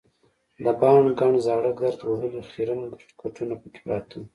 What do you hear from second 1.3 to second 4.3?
زاړه ګرد وهلي خیرن کټونه پکې پراته وو.